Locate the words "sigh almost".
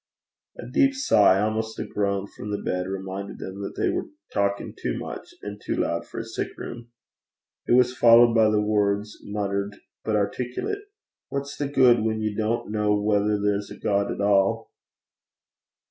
0.95-1.77